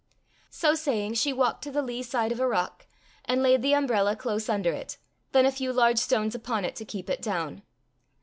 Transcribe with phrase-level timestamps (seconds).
[0.49, 2.87] So saying she walked to the lee side of a rock,
[3.25, 4.97] and laid the umbrella close under it,
[5.31, 7.61] then a few large stones upon it to keep it down.